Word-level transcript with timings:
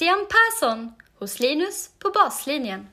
Christian 0.00 0.26
Persson 0.26 0.92
hos 1.18 1.40
Linus 1.40 1.90
på 1.98 2.10
baslinjen. 2.10 2.86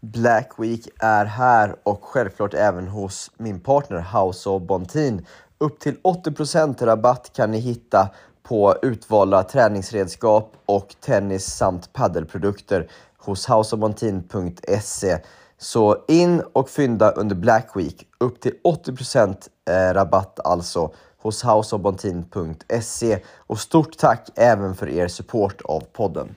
Black 0.00 0.52
Week 0.58 0.88
är 0.98 1.24
här 1.24 1.76
och 1.82 2.04
självklart 2.04 2.54
även 2.54 2.88
hos 2.88 3.30
min 3.36 3.60
partner 3.60 3.98
House 4.00 4.48
of 4.48 4.62
Bontin. 4.62 5.26
Upp 5.58 5.80
till 5.80 5.96
80% 5.96 6.84
rabatt 6.84 7.32
kan 7.32 7.50
ni 7.50 7.58
hitta 7.58 8.08
på 8.42 8.76
utvalda 8.82 9.42
träningsredskap 9.42 10.56
och 10.66 10.94
tennis 11.00 11.44
samt 11.44 11.92
paddelprodukter 11.92 12.90
hos 13.18 13.46
houseofbontin.se. 13.46 15.18
Så 15.58 16.04
in 16.08 16.40
och 16.52 16.68
fynda 16.68 17.10
under 17.10 17.36
Black 17.36 17.70
Week. 17.74 18.06
Upp 18.20 18.40
till 18.40 18.54
80% 18.64 19.36
eh, 19.70 19.94
rabatt 19.94 20.40
alltså 20.44 20.92
hos 21.22 21.42
houseofbontin.se. 21.42 23.18
Och 23.36 23.58
stort 23.58 23.98
tack 23.98 24.28
även 24.34 24.74
för 24.74 24.88
er 24.88 25.08
support 25.08 25.60
av 25.60 25.80
podden. 25.80 26.34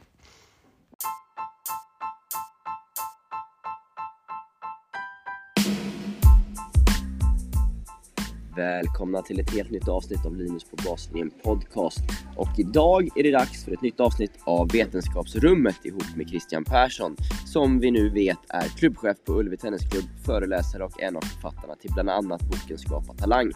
Välkomna 8.56 9.22
till 9.22 9.40
ett 9.40 9.50
helt 9.50 9.72
nytt 9.72 9.88
avsnitt 9.88 10.26
av 10.26 10.36
Linus 10.36 10.64
på 10.64 10.76
baslinjen 10.86 11.32
podcast. 11.44 12.00
Och 12.36 12.50
idag 12.58 13.10
är 13.16 13.24
det 13.24 13.32
dags 13.32 13.66
för 13.66 13.72
ett 13.72 13.82
nytt 13.82 14.00
avsnitt 14.00 14.32
av 14.44 14.70
Vetenskapsrummet 14.72 15.86
ihop 15.86 16.16
med 16.16 16.30
Christian 16.30 16.64
Persson, 16.64 17.16
som 17.46 17.80
vi 17.80 17.92
nu 17.92 18.10
vet 18.10 18.38
är 18.50 18.68
klubbchef 18.78 19.18
på 19.26 19.34
Ullevi 19.34 19.58
Tennisklubb, 19.58 20.06
föreläsare 20.26 20.84
och 20.84 21.02
en 21.02 21.18
av 21.18 21.22
författarna 21.22 21.76
till 21.76 21.92
bland 21.94 22.10
annat 22.10 22.42
boken 22.42 22.78
Skapa 22.78 23.14
Talang. 23.14 23.52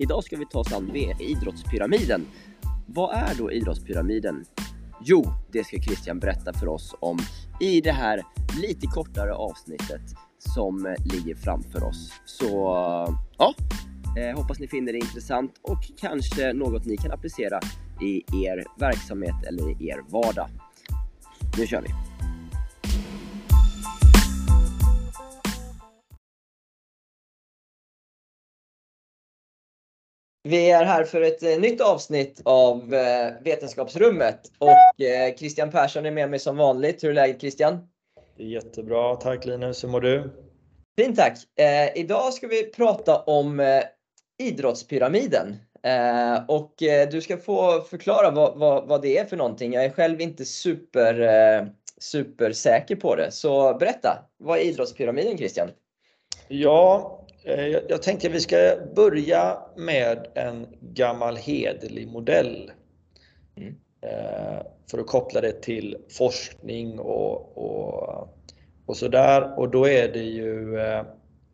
Idag 0.00 0.24
ska 0.24 0.36
vi 0.36 0.46
ta 0.46 0.58
oss 0.58 0.72
an 0.72 0.96
idrottspyramiden. 1.20 2.26
Vad 2.86 3.14
är 3.14 3.34
då 3.38 3.52
idrottspyramiden? 3.52 4.44
Jo, 5.04 5.24
det 5.52 5.64
ska 5.64 5.78
Christian 5.78 6.18
berätta 6.18 6.52
för 6.52 6.68
oss 6.68 6.94
om 7.00 7.18
i 7.60 7.80
det 7.80 7.92
här 7.92 8.22
lite 8.62 8.86
kortare 8.86 9.32
avsnittet 9.32 10.00
som 10.38 10.86
eh, 10.86 10.92
ligger 11.04 11.34
framför 11.34 11.84
oss. 11.84 12.12
Så 12.24 12.46
ja, 13.38 13.54
eh, 14.18 14.36
hoppas 14.36 14.58
ni 14.58 14.68
finner 14.68 14.92
det 14.92 14.98
intressant 14.98 15.54
och 15.62 15.82
kanske 15.96 16.52
något 16.52 16.84
ni 16.84 16.96
kan 16.96 17.12
applicera 17.12 17.60
i 18.02 18.44
er 18.46 18.64
verksamhet 18.78 19.46
eller 19.48 19.82
i 19.82 19.88
er 19.88 20.02
vardag. 20.08 20.48
Nu 21.58 21.66
kör 21.66 21.82
vi! 21.82 22.07
Vi 30.48 30.70
är 30.70 30.84
här 30.84 31.04
för 31.04 31.22
ett 31.22 31.42
eh, 31.42 31.58
nytt 31.58 31.80
avsnitt 31.80 32.40
av 32.44 32.94
eh, 32.94 33.32
Vetenskapsrummet 33.44 34.40
och 34.58 35.04
eh, 35.04 35.34
Christian 35.36 35.70
Persson 35.70 36.06
är 36.06 36.10
med 36.10 36.30
mig 36.30 36.38
som 36.38 36.56
vanligt. 36.56 37.04
Hur 37.04 37.10
är 37.10 37.14
läget 37.14 37.40
Christian? 37.40 37.88
Det 38.36 38.42
är 38.42 38.46
jättebra, 38.46 39.16
tack 39.16 39.46
Linus. 39.46 39.84
Hur 39.84 39.88
mår 39.88 40.00
du? 40.00 40.30
Fint 40.98 41.16
tack! 41.16 41.38
Eh, 41.60 42.00
idag 42.00 42.32
ska 42.32 42.46
vi 42.46 42.70
prata 42.70 43.16
om 43.16 43.82
idrottspyramiden. 44.38 45.56
Och 46.48 46.74
du 47.10 47.20
ska 47.20 47.36
få 47.36 47.80
förklara 47.80 48.30
vad, 48.30 48.58
vad, 48.58 48.88
vad, 48.88 49.02
det 49.02 49.18
är 49.18 49.24
för 49.24 49.36
någonting. 49.36 49.72
Jag 49.72 49.84
är 49.84 49.90
själv 49.90 50.20
inte 50.20 50.44
super, 50.44 51.20
eh, 51.20 51.66
super 51.98 52.52
säker 52.52 52.96
på 52.96 53.16
det. 53.16 53.30
Så 53.30 53.74
berätta, 53.74 54.18
vad 54.36 54.58
är 54.58 54.62
idrottspyramiden 54.62 55.38
Christian? 55.38 55.70
Ja, 56.48 57.17
jag 57.88 58.02
tänkte 58.02 58.26
att 58.26 58.34
vi 58.34 58.40
ska 58.40 58.76
börja 58.96 59.58
med 59.76 60.26
en 60.34 60.66
gammal 60.80 61.36
hederlig 61.36 62.08
modell. 62.08 62.70
Mm. 63.56 63.74
Eh, 64.00 64.62
för 64.90 64.98
att 64.98 65.06
koppla 65.06 65.40
det 65.40 65.62
till 65.62 65.96
forskning 66.08 66.98
och, 66.98 67.58
och, 67.58 68.38
och 68.86 68.96
sådär. 68.96 69.58
Och 69.58 69.70
då 69.70 69.88
är 69.88 70.12
det 70.12 70.22
ju 70.22 70.78
eh, 70.78 71.02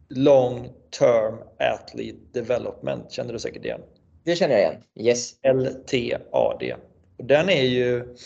long 0.09 0.69
term 0.98 1.38
athlete 1.59 2.19
development. 2.32 3.12
Känner 3.12 3.32
du 3.32 3.38
säkert 3.38 3.64
igen? 3.64 3.80
Det 4.25 4.36
känner 4.36 4.54
jag 4.54 4.62
igen. 4.62 4.82
Yes. 4.94 5.34
LTAD. 5.42 6.72
Den 7.16 7.48
är 7.48 7.62
ju, 7.62 8.16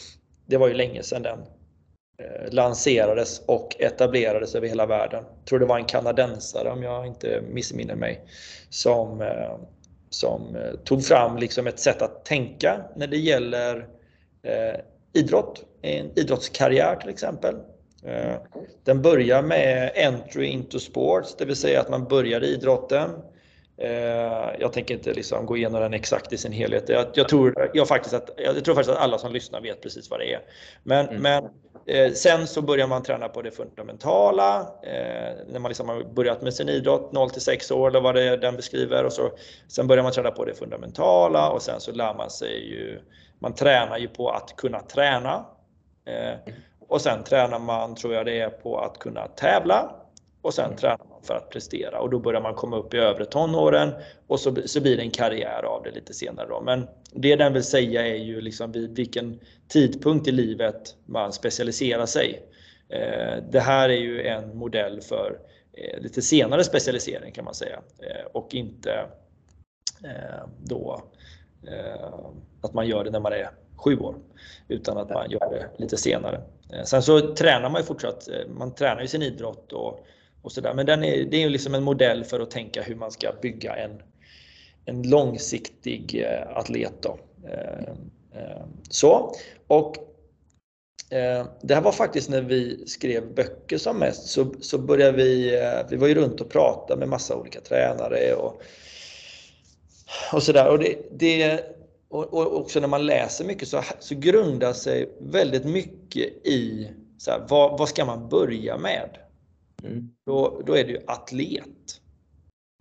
det 0.46 0.56
var 0.56 0.68
ju 0.68 0.74
länge 0.74 1.02
sedan 1.02 1.22
den 1.22 1.38
eh, 1.38 1.46
Eh, 2.20 2.52
lanserades 2.52 3.42
och 3.46 3.76
etablerades 3.78 4.54
över 4.54 4.68
hela 4.68 4.86
världen. 4.86 5.24
Jag 5.38 5.46
tror 5.46 5.58
det 5.58 5.66
var 5.66 5.78
en 5.78 5.84
kanadensare 5.84 6.70
om 6.70 6.82
jag 6.82 7.06
inte 7.06 7.42
missminner 7.50 7.94
mig 7.94 8.24
som, 8.70 9.20
eh, 9.20 9.56
som 10.10 10.56
eh, 10.56 10.72
tog 10.84 11.04
fram 11.04 11.36
liksom 11.36 11.66
ett 11.66 11.78
sätt 11.78 12.02
att 12.02 12.24
tänka 12.24 12.80
när 12.96 13.06
det 13.06 13.16
gäller 13.16 13.88
eh, 14.42 14.80
idrott, 15.12 15.64
en 15.82 16.10
idrottskarriär 16.18 16.96
till 16.96 17.10
exempel. 17.10 17.54
Eh, 18.04 18.34
den 18.84 19.02
börjar 19.02 19.42
med 19.42 19.92
entry 19.96 20.46
into 20.46 20.78
sports, 20.78 21.36
det 21.38 21.44
vill 21.44 21.56
säga 21.56 21.80
att 21.80 21.90
man 21.90 22.04
börjar 22.04 22.44
i 22.44 22.46
idrotten. 22.46 23.10
Eh, 23.80 24.50
jag 24.58 24.72
tänker 24.72 24.94
inte 24.94 25.12
liksom 25.12 25.46
gå 25.46 25.56
igenom 25.56 25.80
den 25.80 25.94
exakt 25.94 26.32
i 26.32 26.38
sin 26.38 26.52
helhet. 26.52 26.88
Jag, 26.88 27.06
jag 27.14 27.28
tror, 27.28 27.70
jag, 27.74 27.88
faktiskt 27.88 28.14
att, 28.14 28.30
jag 28.36 28.64
tror 28.64 28.74
faktiskt 28.74 28.96
att 28.96 29.02
alla 29.02 29.18
som 29.18 29.32
lyssnar 29.32 29.60
vet 29.60 29.82
precis 29.82 30.10
vad 30.10 30.20
det 30.20 30.34
är. 30.34 30.40
Men, 30.82 31.08
mm. 31.08 31.22
men 31.22 31.44
eh, 31.86 32.12
sen 32.12 32.46
så 32.46 32.62
börjar 32.62 32.86
man 32.86 33.02
träna 33.02 33.28
på 33.28 33.42
det 33.42 33.50
fundamentala. 33.50 34.66
när 35.46 35.58
man 35.58 35.68
liksom 35.68 35.88
har 35.88 36.04
börjat 36.04 36.42
med 36.42 36.54
sin 36.54 36.68
idrott, 36.68 37.12
0 37.12 37.30
till 37.30 37.42
6 37.42 37.70
år 37.70 37.88
eller 37.88 38.00
vad 38.00 38.14
det 38.14 38.22
är 38.22 38.36
den 38.36 38.56
beskriver. 38.56 39.04
Och 39.04 39.12
så, 39.12 39.30
sen 39.68 39.86
börjar 39.86 40.02
man 40.02 40.12
träna 40.12 40.30
på 40.30 40.44
det 40.44 40.54
fundamentala 40.54 41.50
och 41.50 41.62
sen 41.62 41.80
så 41.80 41.92
lär 41.92 42.14
man 42.14 42.30
sig 42.30 42.70
ju, 42.70 43.00
man 43.38 43.54
tränar 43.54 43.98
ju 43.98 44.08
på 44.08 44.30
att 44.30 44.56
kunna 44.56 44.80
träna. 44.80 45.46
Mm. 46.06 46.38
Och 46.88 47.00
sen 47.00 47.24
tränar 47.24 47.58
man, 47.58 47.94
tror 47.94 48.14
jag 48.14 48.26
det 48.26 48.40
är, 48.40 48.50
på 48.50 48.78
att 48.78 48.98
kunna 48.98 49.28
tävla. 49.28 49.90
Och 50.42 50.54
sen 50.54 50.64
mm. 50.64 50.76
tränar 50.76 51.07
för 51.22 51.34
att 51.34 51.50
prestera 51.50 52.00
och 52.00 52.10
då 52.10 52.18
börjar 52.18 52.40
man 52.40 52.54
komma 52.54 52.76
upp 52.76 52.94
i 52.94 52.96
övre 52.96 53.24
tonåren 53.24 53.92
och 54.26 54.40
så, 54.40 54.56
så 54.66 54.80
blir 54.80 54.96
det 54.96 55.02
en 55.02 55.10
karriär 55.10 55.62
av 55.62 55.82
det 55.82 55.90
lite 55.90 56.14
senare. 56.14 56.46
Då. 56.48 56.60
Men 56.60 56.88
det 57.12 57.36
den 57.36 57.52
vill 57.52 57.64
säga 57.64 58.06
är 58.06 58.14
ju 58.14 58.40
liksom 58.40 58.72
vid 58.72 58.96
vilken 58.96 59.40
tidpunkt 59.68 60.28
i 60.28 60.32
livet 60.32 60.96
man 61.06 61.32
specialiserar 61.32 62.06
sig. 62.06 62.42
Eh, 62.88 63.42
det 63.50 63.60
här 63.60 63.88
är 63.88 63.98
ju 63.98 64.22
en 64.22 64.56
modell 64.56 65.00
för 65.00 65.38
eh, 65.72 66.00
lite 66.00 66.22
senare 66.22 66.64
specialisering 66.64 67.32
kan 67.32 67.44
man 67.44 67.54
säga 67.54 67.80
eh, 67.98 68.26
och 68.32 68.54
inte 68.54 68.92
eh, 70.04 70.46
då 70.64 71.02
eh, 71.66 72.14
att 72.60 72.74
man 72.74 72.86
gör 72.86 73.04
det 73.04 73.10
när 73.10 73.20
man 73.20 73.32
är 73.32 73.50
sju 73.76 73.98
år 73.98 74.14
utan 74.68 74.98
att 74.98 75.10
man 75.10 75.30
gör 75.30 75.50
det 75.50 75.82
lite 75.82 75.96
senare. 75.96 76.40
Eh, 76.72 76.84
sen 76.84 77.02
så 77.02 77.34
tränar 77.34 77.70
man 77.70 77.80
ju 77.80 77.86
fortsatt, 77.86 78.28
eh, 78.28 78.48
man 78.48 78.74
tränar 78.74 79.02
ju 79.02 79.08
sin 79.08 79.22
idrott 79.22 79.72
och, 79.72 80.06
och 80.48 80.52
sådär. 80.52 80.74
Men 80.74 80.86
den 80.86 81.04
är, 81.04 81.24
det 81.24 81.36
är 81.36 81.40
ju 81.40 81.48
liksom 81.48 81.74
en 81.74 81.82
modell 81.82 82.24
för 82.24 82.40
att 82.40 82.50
tänka 82.50 82.82
hur 82.82 82.94
man 82.94 83.10
ska 83.10 83.32
bygga 83.42 83.76
en, 83.76 84.02
en 84.84 85.02
långsiktig 85.02 86.24
eh, 86.24 86.56
atlet. 86.56 86.92
Då. 87.02 87.18
Eh, 87.48 87.88
eh, 88.42 88.62
så, 88.90 89.34
och 89.66 89.96
det 91.62 91.74
här 91.74 91.80
var 91.80 91.92
faktiskt 91.92 92.28
när 92.28 92.42
vi 92.42 92.86
skrev 92.86 93.34
böcker 93.34 93.78
som 93.78 93.98
mest 93.98 94.26
så, 94.26 94.54
så 94.60 94.78
började 94.78 95.16
vi, 95.16 95.60
vi 95.90 95.96
var 95.96 96.08
ju 96.08 96.14
runt 96.14 96.40
och 96.40 96.50
pratade 96.50 96.98
med 96.98 97.08
massa 97.08 97.36
olika 97.36 97.60
tränare 97.60 98.34
och, 98.34 98.62
och 100.32 100.42
sådär. 100.42 100.68
Och 100.68 100.78
det, 100.78 100.96
det, 101.12 101.60
och, 102.08 102.34
och 102.34 102.60
också 102.60 102.80
när 102.80 102.88
man 102.88 103.06
läser 103.06 103.44
mycket 103.44 103.68
så, 103.68 103.82
så 103.98 104.14
grundar 104.14 104.72
sig 104.72 105.08
väldigt 105.20 105.64
mycket 105.64 106.46
i 106.46 106.90
så 107.18 107.30
här, 107.30 107.46
vad, 107.48 107.78
vad 107.78 107.88
ska 107.88 108.04
man 108.04 108.28
börja 108.28 108.78
med? 108.78 109.27
Mm. 109.82 110.10
Då, 110.26 110.62
då 110.66 110.76
är 110.76 110.84
det 110.84 110.90
ju 110.90 111.00
atlet 111.06 112.00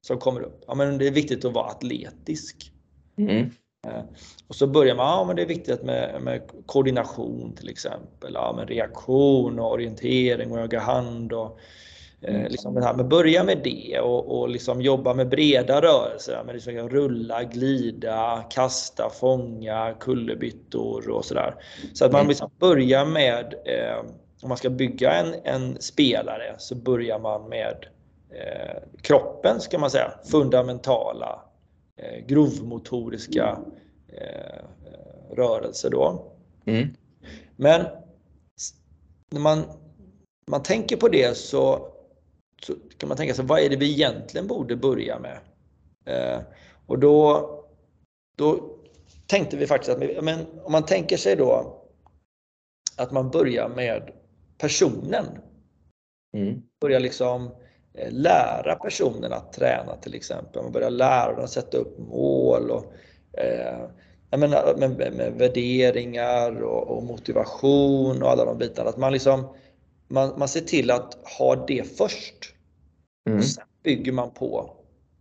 som 0.01 0.17
kommer 0.17 0.41
upp. 0.41 0.63
Ja, 0.67 0.75
men 0.75 0.97
det 0.97 1.07
är 1.07 1.11
viktigt 1.11 1.45
att 1.45 1.53
vara 1.53 1.65
atletisk. 1.65 2.71
Mm. 3.17 3.49
Eh, 3.87 4.03
och 4.47 4.55
så 4.55 4.67
börjar 4.67 4.95
man, 4.95 5.05
ja 5.05 5.23
men 5.27 5.35
det 5.35 5.41
är 5.41 5.47
viktigt 5.47 5.83
med, 5.83 6.21
med 6.21 6.41
koordination 6.65 7.55
till 7.55 7.69
exempel. 7.69 8.31
Ja, 8.33 8.53
men 8.57 8.67
reaktion 8.67 9.59
och 9.59 9.71
orientering 9.71 10.51
och 10.51 10.59
öga 10.59 10.79
hand 10.79 11.33
och 11.33 11.59
Eh, 12.21 12.35
mm. 12.35 12.51
liksom 12.51 12.73
det 12.73 12.83
här 12.83 12.93
med 12.93 13.07
börja 13.07 13.43
med 13.43 13.61
det 13.63 13.99
och, 13.99 14.39
och 14.39 14.49
liksom 14.49 14.81
jobba 14.81 15.13
med 15.13 15.29
breda 15.29 15.81
rörelser. 15.81 16.43
Med 16.45 16.55
liksom 16.55 16.89
rulla, 16.89 17.43
glida, 17.43 18.45
kasta, 18.49 19.09
fånga, 19.09 19.95
kullerbyttor 19.99 21.09
och 21.09 21.25
sådär. 21.25 21.55
Så 21.93 22.05
att 22.05 22.11
man 22.11 22.21
mm. 22.21 22.29
liksom 22.29 22.49
börjar 22.59 23.05
med, 23.05 23.53
eh, 23.65 24.03
om 24.41 24.49
man 24.49 24.57
ska 24.57 24.69
bygga 24.69 25.13
en, 25.13 25.33
en, 25.43 25.81
spelare, 25.81 26.55
så 26.57 26.75
börjar 26.75 27.19
man 27.19 27.49
med 27.49 27.85
eh, 28.29 28.83
kroppen 29.01 29.61
ska 29.61 29.79
man 29.79 29.91
säga, 29.91 30.11
fundamentala 30.31 31.41
eh, 31.97 32.25
grovmotoriska 32.25 33.59
eh, 34.07 34.63
rörelser 35.35 35.89
då. 35.89 36.31
Mm. 36.65 36.87
Men 37.55 37.85
när 39.31 39.39
man, 39.39 39.63
man 40.51 40.63
tänker 40.63 40.97
på 40.97 41.07
det 41.07 41.37
så 41.37 41.93
så 42.61 42.75
kan 42.97 43.09
man 43.09 43.17
tänka 43.17 43.33
sig, 43.33 43.45
vad 43.45 43.59
är 43.59 43.69
det 43.69 43.75
vi 43.75 43.91
egentligen 43.91 44.47
borde 44.47 44.75
börja 44.75 45.19
med? 45.19 45.39
Eh, 46.05 46.41
och 46.85 46.99
då, 46.99 47.49
då 48.37 48.77
tänkte 49.27 49.57
vi 49.57 49.67
faktiskt 49.67 49.97
att 49.97 50.23
men 50.23 50.45
om 50.63 50.71
man 50.71 50.85
tänker 50.85 51.17
sig 51.17 51.35
då 51.35 51.77
att 52.97 53.11
man 53.11 53.29
börjar 53.29 53.69
med 53.69 54.11
personen. 54.57 55.25
Mm. 56.33 56.61
Börjar 56.81 56.99
liksom 56.99 57.51
eh, 57.93 58.11
lära 58.11 58.75
personen 58.75 59.33
att 59.33 59.53
träna 59.53 59.95
till 59.95 60.15
exempel. 60.15 60.63
Man 60.63 60.71
börjar 60.71 60.89
lära 60.89 61.33
dem 61.33 61.43
att 61.43 61.49
sätta 61.49 61.77
upp 61.77 61.97
mål 61.99 62.71
och 62.71 62.93
eh, 63.39 63.89
menar, 64.37 64.75
med, 64.77 64.97
med, 64.97 65.13
med, 65.13 65.33
värderingar 65.33 66.61
och, 66.63 66.97
och, 66.97 67.03
motivation 67.03 68.23
och 68.23 68.29
alla 68.29 68.45
de 68.45 68.57
bitarna. 68.57 68.89
Att 68.89 68.97
man, 68.97 69.13
liksom, 69.13 69.55
man, 70.07 70.33
man 70.37 70.47
ser 70.47 70.61
till 70.61 70.91
att 70.91 71.17
ha 71.37 71.65
det 71.65 71.97
först. 71.97 72.53
Mm. 73.27 73.39
Och 73.39 73.45
sen 73.45 73.65
bygger 73.83 74.11
man 74.11 74.31
på 74.31 74.73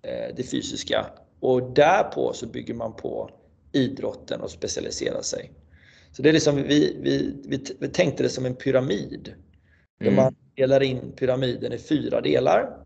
eh, 0.03 0.35
det 0.37 0.43
fysiska 0.43 1.07
och 1.41 1.63
därpå 1.63 2.33
så 2.33 2.47
bygger 2.47 2.75
man 2.75 2.93
på 2.93 3.31
idrotten 3.73 4.41
och 4.41 4.51
specialiserar 4.51 5.23
sig. 5.23 5.51
Så 6.17 6.23
det 6.23 6.29
är 6.29 6.33
liksom, 6.33 6.57
vi, 6.57 6.97
vi, 7.01 7.35
vi, 7.45 7.65
vi 7.79 7.89
tänkte 7.89 8.23
det 8.23 8.29
som 8.29 8.47
en 8.47 8.55
pyramid. 8.55 9.35
Där 9.99 10.07
mm. 10.07 10.17
man 10.17 10.35
delar 10.55 10.83
in 10.83 11.13
pyramiden 11.17 11.73
i 11.73 11.79
fyra 11.79 12.21
delar. 12.21 12.79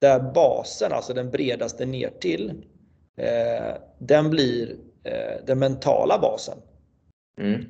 Där 0.00 0.32
basen, 0.32 0.92
alltså 0.92 1.14
den 1.14 1.30
bredaste 1.30 1.86
ner 1.86 2.10
till, 2.20 2.50
eh, 3.16 3.74
den 3.98 4.30
blir 4.30 4.76
eh, 5.04 5.44
den 5.46 5.58
mentala 5.58 6.18
basen. 6.18 6.58
Mm. 7.40 7.64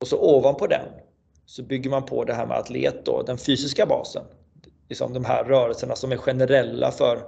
Och 0.00 0.08
så 0.08 0.36
ovanpå 0.36 0.66
den 0.66 0.88
så 1.46 1.62
bygger 1.62 1.90
man 1.90 2.06
på 2.06 2.24
det 2.24 2.34
här 2.34 2.46
med 2.46 2.56
atlet 2.56 3.04
då, 3.04 3.22
den 3.22 3.38
fysiska 3.38 3.86
basen. 3.86 4.24
Liksom 4.88 5.12
de 5.12 5.24
här 5.24 5.44
rörelserna 5.44 5.96
som 5.96 6.12
är 6.12 6.16
generella 6.16 6.90
för, 6.90 7.18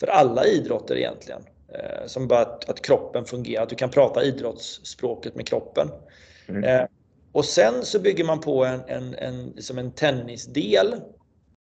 för 0.00 0.06
alla 0.06 0.46
idrotter 0.46 0.96
egentligen. 0.96 1.42
Eh, 1.78 2.06
som 2.06 2.28
bara 2.28 2.40
att, 2.40 2.68
att, 2.68 2.82
kroppen 2.82 3.24
fungerar, 3.24 3.62
att 3.62 3.68
du 3.68 3.76
kan 3.76 3.90
prata 3.90 4.24
idrottsspråket 4.24 5.34
med 5.34 5.46
kroppen. 5.46 5.90
Mm. 6.48 6.64
Eh, 6.64 6.86
och 7.32 7.44
sen 7.44 7.84
så 7.84 7.98
bygger 7.98 8.24
man 8.24 8.40
på 8.40 8.64
en, 8.64 8.80
en, 8.86 9.14
en, 9.14 9.46
liksom 9.46 9.78
en 9.78 9.92
tennisdel 9.92 10.94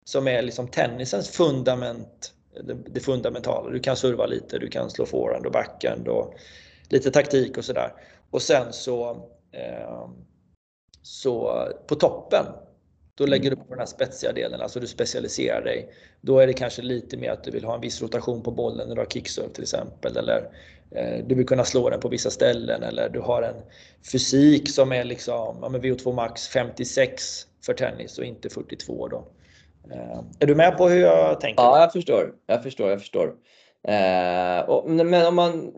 som 0.04 0.28
är 0.28 0.42
liksom 0.42 0.68
tennisens 0.68 1.30
fundament, 1.30 2.34
det, 2.64 2.74
det, 2.74 3.00
fundamentala. 3.00 3.70
Du 3.70 3.80
kan 3.80 3.96
serva 3.96 4.26
lite, 4.26 4.58
du 4.58 4.68
kan 4.68 4.90
slå 4.90 5.06
forehand 5.06 5.46
och 5.46 5.52
backhand 5.52 6.08
och 6.08 6.34
lite 6.88 7.10
taktik 7.10 7.58
och 7.58 7.64
sådär. 7.64 7.92
Och 8.30 8.42
sen 8.42 8.72
så, 8.72 9.10
eh, 9.52 10.08
så 11.02 11.64
på 11.86 11.94
toppen 11.94 12.46
då 13.20 13.26
lägger 13.26 13.50
du 13.50 13.56
på 13.56 13.64
den 13.68 13.78
här 13.78 13.86
spetsiga 13.86 14.32
delen, 14.32 14.60
alltså 14.60 14.80
du 14.80 14.86
specialiserar 14.86 15.64
dig. 15.64 15.92
Då 16.20 16.38
är 16.38 16.46
det 16.46 16.52
kanske 16.52 16.82
lite 16.82 17.16
mer 17.16 17.30
att 17.30 17.44
du 17.44 17.50
vill 17.50 17.64
ha 17.64 17.74
en 17.74 17.80
viss 17.80 18.02
rotation 18.02 18.42
på 18.42 18.50
bollen 18.50 18.88
när 18.88 18.94
du 18.94 19.00
har 19.00 19.06
kickserve 19.06 19.48
till 19.48 19.62
exempel. 19.62 20.16
Eller 20.16 20.48
eh, 20.90 21.26
du 21.26 21.34
vill 21.34 21.46
kunna 21.46 21.64
slå 21.64 21.90
den 21.90 22.00
på 22.00 22.08
vissa 22.08 22.30
ställen. 22.30 22.82
Eller 22.82 23.08
du 23.08 23.20
har 23.20 23.42
en 23.42 23.54
fysik 24.12 24.70
som 24.70 24.92
är 24.92 25.04
liksom, 25.04 25.58
ja, 25.62 25.68
med 25.68 25.84
VO2 25.84 26.12
max 26.12 26.48
56 26.48 27.22
för 27.66 27.74
tennis 27.74 28.18
och 28.18 28.24
inte 28.24 28.48
42 28.48 29.08
då. 29.08 29.28
Eh, 29.90 30.20
är 30.38 30.46
du 30.46 30.54
med 30.54 30.76
på 30.76 30.88
hur 30.88 31.00
jag 31.00 31.40
tänker? 31.40 31.62
Ja, 31.62 31.80
jag 31.80 31.92
förstår. 31.92 32.34
Jag 32.46 32.62
förstår, 32.62 32.90
jag 32.90 33.00
förstår. 33.00 33.34
Eh, 33.88 34.60
och, 34.60 34.90
men 34.90 35.26
om 35.26 35.34
man 35.34 35.72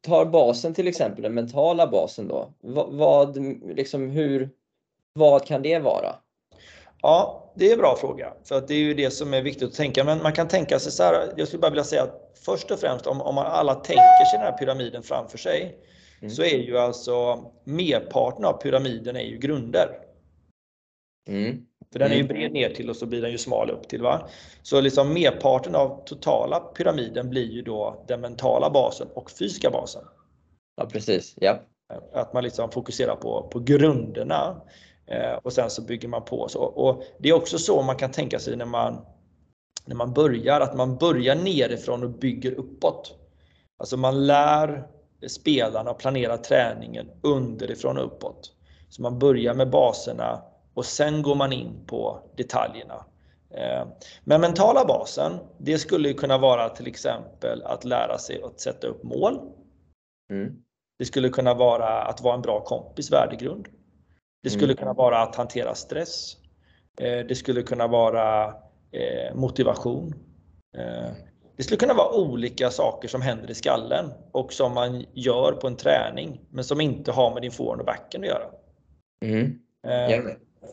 tar 0.00 0.24
basen 0.24 0.74
till 0.74 0.88
exempel, 0.88 1.22
den 1.22 1.34
mentala 1.34 1.86
basen 1.86 2.28
då. 2.28 2.54
Vad, 2.60 2.92
vad, 2.92 3.36
liksom 3.76 4.10
hur, 4.10 4.50
vad 5.12 5.46
kan 5.46 5.62
det 5.62 5.78
vara? 5.78 6.16
Ja, 7.02 7.52
det 7.54 7.68
är 7.68 7.72
en 7.72 7.78
bra 7.78 7.96
fråga. 7.96 8.32
För 8.44 8.54
att 8.54 8.68
det 8.68 8.74
är 8.74 8.78
ju 8.78 8.94
det 8.94 9.10
som 9.10 9.34
är 9.34 9.42
viktigt 9.42 9.68
att 9.68 9.74
tänka. 9.74 10.04
Men 10.04 10.22
man 10.22 10.32
kan 10.32 10.48
tänka 10.48 10.78
sig 10.78 10.92
så 10.92 11.02
här. 11.02 11.32
Jag 11.36 11.48
skulle 11.48 11.60
bara 11.60 11.70
vilja 11.70 11.84
säga 11.84 12.02
att 12.02 12.38
först 12.44 12.70
och 12.70 12.78
främst 12.78 13.06
om, 13.06 13.20
om 13.20 13.34
man 13.34 13.46
alla 13.46 13.74
tänker 13.74 14.24
sig 14.24 14.38
den 14.38 14.46
här 14.46 14.58
pyramiden 14.58 15.02
framför 15.02 15.38
sig. 15.38 15.78
Mm. 16.20 16.30
Så 16.30 16.42
är 16.42 16.58
ju 16.58 16.78
alltså 16.78 17.44
merparten 17.64 18.44
av 18.44 18.52
pyramiden 18.52 19.16
är 19.16 19.24
ju 19.24 19.38
grunder. 19.38 19.98
Mm. 21.28 21.66
För 21.92 21.98
den 21.98 22.10
är 22.10 22.14
ju 22.14 22.20
mm. 22.20 22.34
bred 22.34 22.52
ner 22.52 22.70
till 22.70 22.90
och 22.90 22.96
så 22.96 23.06
blir 23.06 23.22
den 23.22 23.30
ju 23.30 23.38
smal 23.38 23.70
upp 23.70 23.88
till. 23.88 24.02
Va? 24.02 24.28
Så 24.62 24.80
liksom 24.80 25.12
merparten 25.12 25.74
av 25.74 26.02
totala 26.06 26.60
pyramiden 26.60 27.30
blir 27.30 27.50
ju 27.50 27.62
då 27.62 28.04
den 28.08 28.20
mentala 28.20 28.70
basen 28.70 29.08
och 29.14 29.30
fysiska 29.30 29.70
basen. 29.70 30.04
Ja 30.76 30.86
precis, 30.86 31.34
ja. 31.40 31.62
Att 32.12 32.32
man 32.32 32.44
liksom 32.44 32.70
fokuserar 32.70 33.16
på, 33.16 33.48
på 33.52 33.58
grunderna. 33.58 34.62
Eh, 35.06 35.34
och 35.42 35.52
sen 35.52 35.70
så 35.70 35.82
bygger 35.82 36.08
man 36.08 36.24
på. 36.24 36.48
Så, 36.48 36.62
och 36.62 37.04
det 37.18 37.28
är 37.28 37.32
också 37.32 37.58
så 37.58 37.82
man 37.82 37.96
kan 37.96 38.10
tänka 38.10 38.38
sig 38.38 38.56
när 38.56 38.64
man, 38.64 39.06
när 39.84 39.96
man 39.96 40.12
börjar, 40.12 40.60
att 40.60 40.76
man 40.76 40.96
börjar 40.96 41.34
nerifrån 41.34 42.04
och 42.04 42.10
bygger 42.10 42.52
uppåt. 42.52 43.14
Alltså 43.78 43.96
man 43.96 44.26
lär 44.26 44.88
spelarna 45.28 45.90
att 45.90 45.98
planera 45.98 46.36
träningen 46.36 47.10
underifrån 47.22 47.98
och 47.98 48.04
uppåt. 48.04 48.52
Så 48.88 49.02
man 49.02 49.18
börjar 49.18 49.54
med 49.54 49.70
baserna 49.70 50.42
och 50.74 50.84
sen 50.84 51.22
går 51.22 51.34
man 51.34 51.52
in 51.52 51.86
på 51.86 52.30
detaljerna. 52.36 53.04
Eh, 53.50 53.86
men 54.24 54.40
mentala 54.40 54.84
basen, 54.84 55.32
det 55.58 55.78
skulle 55.78 56.12
kunna 56.12 56.38
vara 56.38 56.68
till 56.68 56.86
exempel 56.86 57.62
att 57.62 57.84
lära 57.84 58.18
sig 58.18 58.42
att 58.42 58.60
sätta 58.60 58.86
upp 58.86 59.02
mål. 59.02 59.38
Mm. 60.30 60.62
Det 60.98 61.04
skulle 61.04 61.28
kunna 61.28 61.54
vara 61.54 62.02
att 62.02 62.20
vara 62.20 62.34
en 62.34 62.42
bra 62.42 62.60
kompis 62.60 63.12
värdegrund. 63.12 63.68
Det 64.42 64.50
skulle 64.50 64.72
mm. 64.72 64.76
kunna 64.76 64.92
vara 64.92 65.18
att 65.18 65.36
hantera 65.36 65.74
stress. 65.74 66.36
Eh, 67.00 67.26
det 67.26 67.34
skulle 67.34 67.62
kunna 67.62 67.86
vara 67.86 68.44
eh, 68.92 69.34
motivation. 69.34 70.14
Eh, 70.78 71.10
det 71.56 71.62
skulle 71.62 71.78
kunna 71.78 71.94
vara 71.94 72.14
olika 72.14 72.70
saker 72.70 73.08
som 73.08 73.22
händer 73.22 73.50
i 73.50 73.54
skallen 73.54 74.12
och 74.32 74.52
som 74.52 74.74
man 74.74 75.04
gör 75.12 75.52
på 75.52 75.66
en 75.66 75.76
träning 75.76 76.40
men 76.50 76.64
som 76.64 76.80
inte 76.80 77.12
har 77.12 77.34
med 77.34 77.42
din 77.42 77.50
forehand 77.50 77.80
och 77.80 77.86
backhand 77.86 78.24
att 78.24 78.30
göra. 78.30 78.44
Mm. 79.24 79.58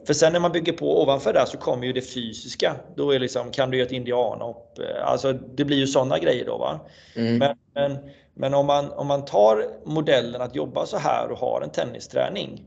För 0.08 0.14
sen 0.14 0.34
när 0.34 0.40
man 0.40 0.52
bygger 0.52 0.74
på 0.74 1.02
ovanför 1.04 1.34
där 1.34 1.46
så 1.46 1.58
kommer 1.58 1.88
ju 1.88 1.94
det 1.94 2.02
fysiska. 2.02 2.76
Då 2.96 3.12
är 3.12 3.20
liksom, 3.20 3.52
kan 3.52 3.72
du 3.72 3.78
göra 3.78 3.86
ett 3.86 3.92
indianhopp? 3.92 4.80
Alltså 5.04 5.34
det 5.34 5.66
blir 5.66 5.78
ju 5.78 5.88
sådana 5.88 6.20
grejer 6.20 6.46
då. 6.46 6.58
Va? 6.58 6.80
Mm. 7.16 7.38
Men, 7.38 7.58
men, 7.74 7.98
men, 8.34 8.54
om, 8.54 8.66
man, 8.66 8.92
om 8.92 9.08
man 9.08 9.26
tar 9.26 9.66
modellen 9.86 10.42
att 10.42 10.56
jobba 10.56 10.86
så 10.86 10.98
här 10.98 11.32
och 11.32 11.38
har 11.38 11.62
en 11.62 11.70
tennisträning 11.70 12.66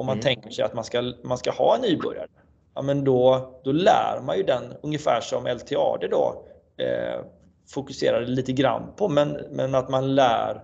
om 0.00 0.06
man 0.06 0.14
mm. 0.16 0.22
tänker 0.22 0.50
sig 0.50 0.64
att 0.64 0.74
man 0.74 0.84
ska, 0.84 1.12
man 1.22 1.38
ska 1.38 1.50
ha 1.50 1.74
en 1.76 1.80
nybörjare, 1.80 2.28
ja, 2.74 2.82
men 2.82 3.04
då, 3.04 3.50
då 3.64 3.72
lär 3.72 4.20
man 4.22 4.36
ju 4.36 4.42
den 4.42 4.74
ungefär 4.82 5.20
som 5.20 5.46
LTAD 5.46 6.10
då 6.10 6.44
eh, 6.76 7.20
fokuserar 7.74 8.26
lite 8.26 8.52
grann 8.52 8.92
på, 8.96 9.08
men, 9.08 9.38
men 9.50 9.74
att 9.74 9.88
man 9.88 10.14
lär 10.14 10.62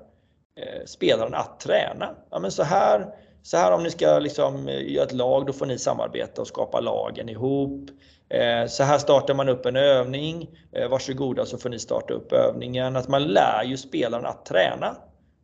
eh, 0.61 0.85
spelaren 0.87 1.35
att 1.35 1.61
träna. 1.61 2.14
Ja, 2.31 2.38
men 2.38 2.50
så, 2.50 2.62
här, 2.62 3.07
så 3.43 3.57
här 3.57 3.73
om 3.73 3.83
ni 3.83 3.90
ska 3.90 4.19
liksom 4.19 4.69
eh, 4.69 4.93
göra 4.93 5.05
ett 5.05 5.12
lag, 5.12 5.47
då 5.47 5.52
får 5.52 5.66
ni 5.66 5.78
samarbeta 5.78 6.40
och 6.40 6.49
skapa 6.49 6.81
lagen 6.81 7.28
ihop. 7.28 7.90
Eh, 8.28 8.66
så 8.69 8.83
här 8.83 8.99
startar 8.99 9.35
man 9.35 9.49
upp 9.49 9.66
en 9.66 9.76
övning. 9.76 10.49
Eh, 10.73 10.88
varsågoda 10.88 11.45
så 11.45 11.59
får 11.59 11.71
ni 11.71 11.78
starta 11.78 12.14
upp 12.14 12.33
övningen. 12.33 12.97
Att 12.97 13.09
man 13.09 13.25
lär 13.25 13.64
ju 13.64 13.76
spelaren 13.76 14.26
att 14.26 14.47
träna. 14.47 14.97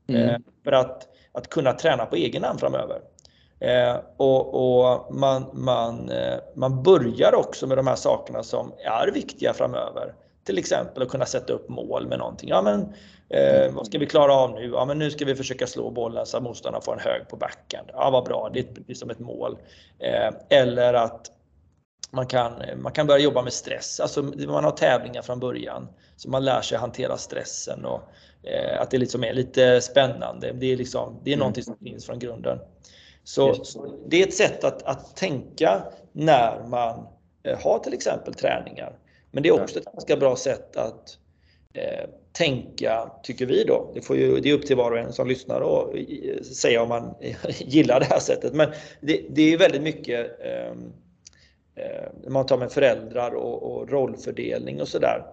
Mm. 0.09 0.43
För 0.65 0.73
att, 0.73 1.09
att 1.33 1.49
kunna 1.49 1.73
träna 1.73 2.07
på 2.07 2.17
egen 2.17 2.45
hand 2.45 2.61
framöver. 2.61 3.01
Eh, 3.63 3.97
och, 4.17 4.55
och 4.55 5.15
man, 5.15 5.47
man, 5.53 6.11
eh, 6.11 6.39
man 6.55 6.83
börjar 6.83 7.35
också 7.35 7.67
med 7.67 7.79
de 7.79 7.87
här 7.87 7.97
sakerna 7.97 8.43
som 8.43 8.73
är 8.79 9.11
viktiga 9.13 9.53
framöver. 9.53 10.15
Till 10.45 10.59
exempel 10.59 11.03
att 11.03 11.09
kunna 11.09 11.27
sätta 11.27 11.53
upp 11.53 11.69
mål 11.69 12.07
med 12.09 12.19
någonting. 12.19 12.49
Ja, 12.49 12.63
men, 12.63 12.81
eh, 13.29 13.73
vad 13.73 13.87
ska 13.87 13.99
vi 13.99 14.07
klara 14.07 14.35
av 14.35 14.51
nu? 14.51 14.71
Ja, 14.75 14.85
men 14.85 14.99
nu 14.99 15.11
ska 15.11 15.25
vi 15.25 15.35
försöka 15.35 15.67
slå 15.67 15.91
bollen 15.91 16.27
så 16.27 16.37
att 16.37 16.43
motståndarna 16.43 16.81
får 16.81 16.93
en 16.93 16.99
hög 16.99 17.29
på 17.29 17.37
backhand. 17.37 17.89
Ja, 17.93 18.11
vad 18.11 18.25
bra, 18.25 18.51
det 18.53 18.61
är 18.61 18.67
liksom 18.87 19.11
ett 19.11 19.19
mål. 19.19 19.59
Eh, 19.99 20.59
eller 20.59 20.95
att 20.95 21.31
man 22.11 22.27
kan, 22.27 22.53
man 22.77 22.93
kan 22.93 23.07
börja 23.07 23.25
jobba 23.25 23.43
med 23.43 23.53
stress. 23.53 24.01
Alltså, 24.01 24.23
man 24.23 24.65
har 24.65 24.71
tävlingar 24.71 25.23
från 25.23 25.41
början. 25.41 25.89
Så 26.17 26.31
man 26.31 26.45
lär 26.45 26.61
sig 26.61 26.79
hantera 26.79 27.17
stressen 27.17 27.85
och 27.85 28.03
eh, 28.43 28.81
att 28.81 28.91
det 28.91 28.99
liksom 28.99 29.25
är 29.25 29.33
lite 29.33 29.81
spännande. 29.81 30.53
Det 30.53 30.73
är, 30.73 30.77
liksom, 30.77 31.21
det 31.25 31.33
är 31.33 31.37
någonting 31.37 31.65
som 31.65 31.77
finns 31.77 32.07
från 32.07 32.19
grunden. 32.19 32.59
Så, 33.25 33.65
så, 33.65 33.95
det 34.07 34.23
är 34.23 34.27
ett 34.27 34.35
sätt 34.35 34.65
att, 34.65 34.83
att 34.83 35.17
tänka 35.17 35.83
när 36.13 36.69
man 36.69 37.07
eh, 37.43 37.59
har 37.59 37.79
till 37.79 37.95
exempel 37.95 38.35
träningar. 38.35 38.99
Men 39.31 39.43
det 39.43 39.49
är 39.49 39.63
också 39.63 39.79
ett 39.79 39.93
ganska 39.93 40.17
bra 40.17 40.37
sätt 40.37 40.77
att 40.77 41.19
eh, 41.73 42.09
tänka, 42.33 43.11
tycker 43.23 43.47
vi 43.47 43.65
då. 43.65 43.91
Det, 43.95 44.01
får 44.03 44.17
ju, 44.17 44.41
det 44.41 44.51
är 44.51 44.55
upp 44.55 44.67
till 44.67 44.77
var 44.77 44.91
och 44.91 44.99
en 44.99 45.13
som 45.13 45.29
lyssnar 45.29 45.61
och 45.61 45.95
säga 46.45 46.83
om 46.83 46.89
man 46.89 47.15
gillar 47.59 48.01
det 48.01 48.07
här 48.07 48.19
sättet. 48.19 48.55
Men 48.55 48.73
det, 49.01 49.25
det 49.31 49.53
är 49.53 49.59
väldigt 49.59 49.83
mycket 49.83 50.41
ehm, 50.41 50.93
eh, 51.75 52.31
man 52.31 52.47
tar 52.47 52.59
med 52.59 52.73
föräldrar 52.73 53.35
och, 53.35 53.63
och 53.63 53.91
rollfördelning 53.91 54.81
och 54.81 54.89
sådär. 54.89 55.27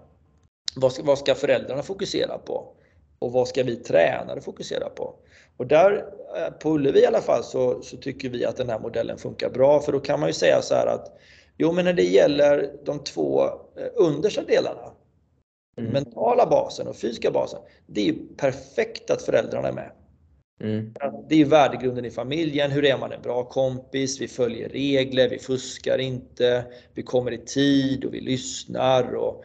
Vad 0.75 0.93
vad 1.03 1.17
ska 1.17 1.35
föräldrarna 1.35 1.83
fokusera 1.83 2.37
på? 2.37 2.73
Och 3.19 3.31
vad 3.31 3.47
ska 3.47 3.63
vi 3.63 3.75
tränare 3.75 4.41
fokusera 4.41 4.89
på? 4.89 5.15
Och 5.57 5.67
där 5.67 6.05
eh, 6.37 6.53
på 6.53 6.69
Ullevi 6.69 6.99
i 6.99 7.05
alla 7.05 7.21
fall 7.21 7.43
så, 7.43 7.81
så, 7.81 7.97
tycker 7.97 8.29
vi 8.29 8.45
att 8.45 8.57
den 8.57 8.69
här 8.69 8.79
modellen 8.79 9.17
funkar 9.17 9.49
bra 9.49 9.79
för 9.79 9.91
då 9.91 9.99
kan 9.99 10.19
man 10.19 10.29
ju 10.29 10.33
säga 10.33 10.61
så 10.61 10.75
här 10.75 10.87
att 10.87 11.19
jo 11.57 11.71
men 11.71 11.85
när 11.85 11.93
det 11.93 12.03
gäller 12.03 12.73
de 12.85 13.03
två 13.03 13.43
eh, 13.43 13.87
understa 13.95 14.43
delarna, 14.43 14.91
mm. 15.77 15.91
mentala 15.91 16.45
basen 16.45 16.87
och 16.87 16.95
fysiska 16.95 17.31
basen, 17.31 17.59
det 17.87 18.01
är 18.01 18.05
ju 18.05 18.15
perfekt 18.37 19.09
att 19.09 19.21
föräldrarna 19.21 19.67
är 19.67 19.73
med. 19.73 19.91
Mm. 20.61 20.93
Det 21.29 21.41
är 21.41 21.45
värdegrunden 21.45 22.05
i 22.05 22.11
familjen. 22.11 22.71
Hur 22.71 22.85
är 22.85 22.97
man 22.97 23.11
en 23.11 23.21
bra 23.21 23.43
kompis? 23.43 24.21
Vi 24.21 24.27
följer 24.27 24.69
regler, 24.69 25.29
vi 25.29 25.39
fuskar 25.39 25.97
inte, 25.97 26.65
vi 26.93 27.03
kommer 27.03 27.31
i 27.31 27.37
tid 27.37 28.05
och 28.05 28.13
vi 28.13 28.21
lyssnar. 28.21 29.15
Och, 29.15 29.43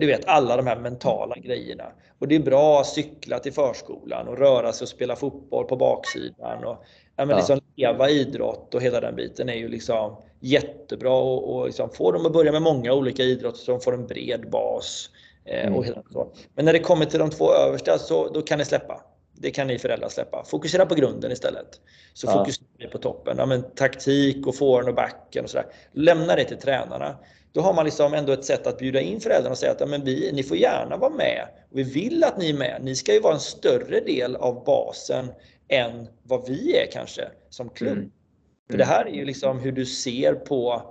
du 0.00 0.06
vet 0.06 0.28
alla 0.28 0.56
de 0.56 0.66
här 0.66 0.76
mentala 0.76 1.36
grejerna. 1.36 1.84
Och 2.18 2.28
det 2.28 2.34
är 2.34 2.40
bra 2.40 2.80
att 2.80 2.86
cykla 2.86 3.38
till 3.38 3.52
förskolan 3.52 4.28
och 4.28 4.38
röra 4.38 4.72
sig 4.72 4.84
och 4.84 4.88
spela 4.88 5.16
fotboll 5.16 5.64
på 5.64 5.76
baksidan. 5.76 6.64
Och, 6.64 6.84
ja, 7.16 7.24
men 7.24 7.36
liksom 7.36 7.60
leva 7.76 8.10
idrott 8.10 8.74
och 8.74 8.82
hela 8.82 9.00
den 9.00 9.16
biten 9.16 9.48
är 9.48 9.54
ju 9.54 9.68
liksom 9.68 10.16
jättebra 10.40 11.14
och, 11.14 11.54
och 11.54 11.66
liksom 11.66 11.90
få 11.90 12.12
dem 12.12 12.26
att 12.26 12.32
börja 12.32 12.52
med 12.52 12.62
många 12.62 12.92
olika 12.92 13.22
idrotter 13.22 13.58
så 13.58 13.70
de 13.70 13.80
får 13.80 13.94
en 13.94 14.06
bred 14.06 14.50
bas. 14.50 15.10
Eh, 15.44 15.74
och 15.74 15.84
hela 15.84 16.02
så. 16.12 16.32
Men 16.54 16.64
när 16.64 16.72
det 16.72 16.78
kommer 16.78 17.04
till 17.04 17.18
de 17.18 17.30
två 17.30 17.52
översta 17.52 17.98
så 17.98 18.28
då 18.28 18.42
kan 18.42 18.58
ni 18.58 18.64
släppa. 18.64 19.00
Det 19.32 19.50
kan 19.50 19.66
ni 19.66 19.78
föräldrar 19.78 20.08
släppa. 20.08 20.44
Fokusera 20.44 20.86
på 20.86 20.94
grunden 20.94 21.32
istället. 21.32 21.80
Så 22.14 22.26
ja. 22.26 22.32
fokusera 22.32 22.90
på 22.92 22.98
toppen. 22.98 23.36
Ja, 23.38 23.46
men 23.46 23.62
taktik 23.74 24.46
och 24.46 24.56
forehand 24.56 24.88
och 24.88 24.94
backen 24.94 25.44
och 25.44 25.50
sådär. 25.50 25.66
Lämna 25.92 26.36
det 26.36 26.44
till 26.44 26.58
tränarna. 26.58 27.16
Då 27.54 27.60
har 27.60 27.74
man 27.74 27.84
liksom 27.84 28.14
ändå 28.14 28.32
ett 28.32 28.44
sätt 28.44 28.66
att 28.66 28.78
bjuda 28.78 29.00
in 29.00 29.20
föräldrarna 29.20 29.50
och 29.50 29.58
säga 29.58 29.72
att 29.72 29.80
ja, 29.80 29.86
men 29.86 30.04
vi, 30.04 30.32
ni 30.32 30.42
får 30.42 30.56
gärna 30.56 30.96
vara 30.96 31.10
med. 31.10 31.48
Vi 31.70 31.82
vill 31.82 32.24
att 32.24 32.38
ni 32.38 32.50
är 32.50 32.54
med. 32.54 32.80
Ni 32.82 32.94
ska 32.94 33.12
ju 33.12 33.20
vara 33.20 33.34
en 33.34 33.40
större 33.40 34.00
del 34.00 34.36
av 34.36 34.64
basen 34.64 35.26
än 35.68 36.06
vad 36.22 36.48
vi 36.48 36.76
är 36.76 36.86
kanske 36.92 37.28
som 37.50 37.70
klubb. 37.70 37.96
Mm. 37.96 38.10
För 38.70 38.78
det 38.78 38.84
här 38.84 39.06
är 39.06 39.12
ju 39.12 39.24
liksom 39.24 39.58
hur 39.58 39.72
du 39.72 39.86
ser 39.86 40.34
på 40.34 40.82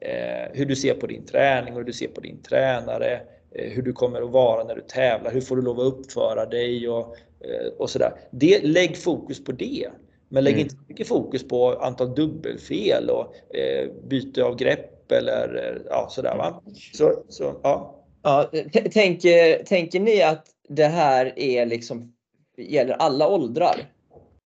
eh, 0.00 0.52
hur 0.52 0.66
du 0.66 0.76
ser 0.76 0.94
på 0.94 1.06
din 1.06 1.26
träning 1.26 1.72
och 1.72 1.78
hur 1.78 1.86
du 1.86 1.92
ser 1.92 2.08
på 2.08 2.20
din 2.20 2.42
tränare. 2.42 3.20
Eh, 3.54 3.70
hur 3.70 3.82
du 3.82 3.92
kommer 3.92 4.22
att 4.22 4.30
vara 4.30 4.64
när 4.64 4.74
du 4.74 4.80
tävlar. 4.80 5.30
Hur 5.30 5.40
får 5.40 5.56
du 5.56 5.62
lov 5.62 5.80
att 5.80 5.86
uppföra 5.86 6.46
dig 6.46 6.88
och, 6.88 7.16
eh, 7.40 7.72
och 7.78 7.90
sådär. 7.90 8.12
Det, 8.30 8.64
lägg 8.64 8.96
fokus 8.96 9.44
på 9.44 9.52
det. 9.52 9.88
Men 10.28 10.44
lägg 10.44 10.54
mm. 10.54 10.64
inte 10.64 10.76
mycket 10.88 11.08
fokus 11.08 11.48
på 11.48 11.72
antal 11.72 12.14
dubbelfel 12.14 13.10
och 13.10 13.56
eh, 13.56 13.90
byte 14.08 14.44
av 14.44 14.56
grepp 14.56 14.93
eller 15.12 15.54
eh, 15.54 15.82
ja, 15.90 16.08
sådär. 16.10 16.36
Va? 16.36 16.62
Så, 16.92 17.22
så, 17.28 17.60
ja. 17.62 18.00
Ja, 18.22 18.50
tänker, 18.92 19.64
tänker 19.64 20.00
ni 20.00 20.22
att 20.22 20.46
det 20.68 20.86
här 20.86 21.38
är 21.38 21.66
liksom, 21.66 22.14
gäller 22.56 22.94
alla 22.94 23.28
åldrar? 23.28 23.76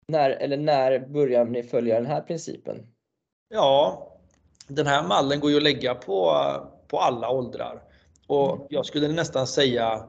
När, 0.08 0.30
eller 0.30 0.56
när 0.56 0.98
börjar 0.98 1.44
ni 1.44 1.62
följa 1.62 1.94
den 1.94 2.06
här 2.06 2.20
principen? 2.20 2.86
Ja, 3.48 4.08
den 4.68 4.86
här 4.86 5.02
mallen 5.02 5.40
går 5.40 5.50
ju 5.50 5.56
att 5.56 5.62
lägga 5.62 5.94
på, 5.94 6.34
på 6.88 6.98
alla 6.98 7.30
åldrar. 7.30 7.82
Och 8.26 8.56
mm. 8.56 8.66
jag 8.70 8.86
skulle 8.86 9.08
nästan 9.08 9.46
säga 9.46 10.04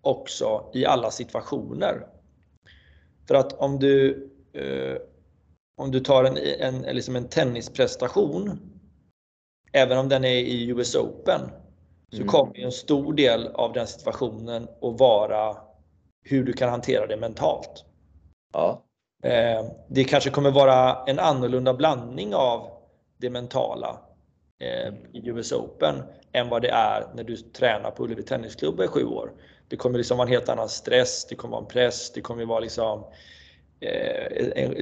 också 0.00 0.70
i 0.74 0.86
alla 0.86 1.10
situationer. 1.10 2.06
För 3.28 3.34
att 3.34 3.52
om 3.52 3.78
du, 3.78 4.28
eh, 4.52 4.96
om 5.76 5.90
du 5.90 6.00
tar 6.00 6.24
en, 6.24 6.36
en, 6.36 6.96
liksom 6.96 7.16
en 7.16 7.28
tennisprestation, 7.28 8.60
även 9.74 9.98
om 9.98 10.08
den 10.08 10.24
är 10.24 10.34
i 10.34 10.68
US 10.68 10.94
Open, 10.94 11.40
så 12.10 12.16
mm. 12.16 12.28
kommer 12.28 12.58
en 12.58 12.72
stor 12.72 13.12
del 13.12 13.46
av 13.46 13.72
den 13.72 13.86
situationen 13.86 14.62
att 14.62 15.00
vara 15.00 15.56
hur 16.22 16.44
du 16.44 16.52
kan 16.52 16.70
hantera 16.70 17.06
det 17.06 17.16
mentalt. 17.16 17.84
Ja. 18.52 18.82
Eh, 19.24 19.64
det 19.88 20.04
kanske 20.04 20.30
kommer 20.30 20.50
vara 20.50 21.04
en 21.06 21.18
annorlunda 21.18 21.74
blandning 21.74 22.34
av 22.34 22.70
det 23.18 23.30
mentala 23.30 24.00
eh, 24.60 24.94
i 25.12 25.28
US 25.28 25.52
Open 25.52 26.02
än 26.32 26.48
vad 26.48 26.62
det 26.62 26.70
är 26.70 27.06
när 27.14 27.24
du 27.24 27.36
tränar 27.36 27.90
på 27.90 28.04
Ullevi 28.04 28.22
Tennisklubb 28.22 28.80
i 28.80 28.86
sju 28.86 29.04
år. 29.04 29.32
Det 29.68 29.76
kommer 29.76 29.98
liksom 29.98 30.18
vara 30.18 30.28
en 30.28 30.32
helt 30.32 30.48
annan 30.48 30.68
stress, 30.68 31.26
det 31.28 31.34
kommer 31.34 31.52
vara 31.52 31.62
en 31.62 31.68
press, 31.68 32.12
det 32.12 32.20
kommer 32.20 32.44
vara 32.44 32.60
liksom 32.60 33.04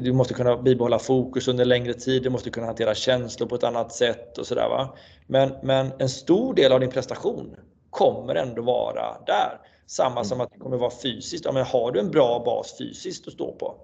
du 0.03 0.13
måste 0.13 0.35
kunna 0.35 0.57
bibehålla 0.57 0.99
fokus 0.99 1.49
under 1.49 1.65
längre 1.65 1.95
tid, 1.95 2.23
du 2.23 2.31
måste 2.31 2.51
kunna 2.51 2.67
hantera 2.67 2.95
känslor 2.95 3.49
på 3.49 3.55
ett 3.55 3.65
annat 3.65 3.93
sätt 3.93 4.39
och 4.39 4.47
sådär. 4.47 4.69
Va? 4.69 4.97
Men, 5.27 5.53
men 5.63 5.93
en 5.99 6.09
stor 6.09 6.55
del 6.55 6.73
av 6.73 6.81
din 6.81 6.91
prestation 6.91 7.57
kommer 7.91 8.35
ändå 8.35 8.63
vara 8.63 9.17
där. 9.27 9.61
Samma 9.87 10.25
som 10.25 10.41
att 10.41 10.53
det 10.53 10.59
kommer 10.59 10.77
vara 10.77 10.93
fysiskt. 11.03 11.45
Ja, 11.45 11.53
men 11.53 11.65
har 11.65 11.93
du 11.93 12.01
en 12.01 12.11
bra 12.11 12.43
bas 12.45 12.79
fysiskt 12.79 13.27
att 13.27 13.33
stå 13.33 13.53
på, 13.53 13.77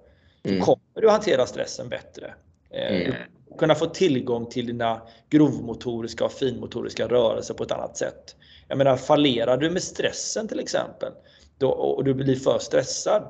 mm. 0.43 0.61
kommer 0.61 1.01
du 1.01 1.09
hantera 1.09 1.45
stressen 1.45 1.89
bättre. 1.89 2.33
Eh, 2.69 3.01
mm. 3.01 3.13
Kunna 3.57 3.75
få 3.75 3.85
tillgång 3.85 4.45
till 4.45 4.67
dina 4.67 5.01
grovmotoriska 5.29 6.25
och 6.25 6.31
finmotoriska 6.31 7.07
rörelser 7.07 7.53
på 7.53 7.63
ett 7.63 7.71
annat 7.71 7.97
sätt. 7.97 8.35
Jag 8.67 8.77
menar, 8.77 8.97
fallerar 8.97 9.57
du 9.57 9.69
med 9.69 9.83
stressen 9.83 10.47
till 10.47 10.59
exempel 10.59 11.11
då, 11.57 11.69
och 11.69 12.03
du 12.03 12.13
blir 12.13 12.35
för 12.35 12.59
stressad. 12.59 13.23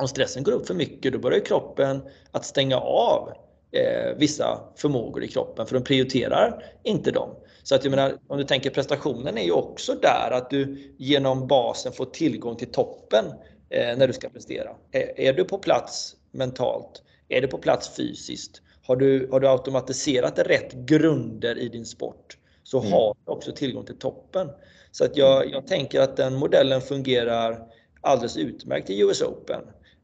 Om 0.00 0.08
stressen 0.08 0.42
går 0.42 0.52
upp 0.52 0.66
för 0.66 0.74
mycket, 0.74 1.12
då 1.12 1.18
börjar 1.18 1.40
kroppen 1.40 2.02
att 2.30 2.44
stänga 2.44 2.76
av 2.78 3.32
eh, 3.72 4.16
vissa 4.16 4.60
förmågor 4.76 5.24
i 5.24 5.28
kroppen 5.28 5.66
för 5.66 5.74
de 5.74 5.84
prioriterar 5.84 6.64
inte 6.82 7.10
dem. 7.10 7.30
Så 7.62 7.74
att 7.74 7.84
jag 7.84 7.90
menar, 7.90 8.18
om 8.26 8.38
du 8.38 8.44
tänker 8.44 8.70
prestationen 8.70 9.38
är 9.38 9.42
ju 9.42 9.52
också 9.52 9.94
där 9.94 10.30
att 10.30 10.50
du 10.50 10.94
genom 10.98 11.46
basen 11.46 11.92
får 11.92 12.04
tillgång 12.04 12.56
till 12.56 12.72
toppen 12.72 13.24
eh, 13.70 13.96
när 13.98 14.06
du 14.06 14.12
ska 14.12 14.28
prestera. 14.28 14.70
Är, 14.92 15.20
är 15.20 15.32
du 15.32 15.44
på 15.44 15.58
plats 15.58 16.16
mentalt? 16.30 17.02
Är 17.28 17.40
du 17.40 17.48
på 17.48 17.58
plats 17.58 17.96
fysiskt? 17.96 18.62
Har 18.82 18.96
du, 18.96 19.28
har 19.30 19.40
du 19.40 19.48
automatiserat 19.48 20.38
rätt 20.38 20.72
grunder 20.72 21.58
i 21.58 21.68
din 21.68 21.86
sport 21.86 22.36
så 22.62 22.80
mm. 22.80 22.92
har 22.92 23.16
du 23.26 23.32
också 23.32 23.52
tillgång 23.52 23.84
till 23.84 23.98
toppen. 23.98 24.50
Så 24.90 25.04
att 25.04 25.16
jag, 25.16 25.50
jag 25.50 25.66
tänker 25.66 26.00
att 26.00 26.16
den 26.16 26.34
modellen 26.34 26.80
fungerar 26.80 27.66
alldeles 28.00 28.36
utmärkt 28.36 28.90
i 28.90 29.00
US 29.00 29.22
Open. 29.22 29.60